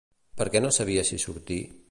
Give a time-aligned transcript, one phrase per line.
[0.39, 1.61] Per què no sabia si sortir?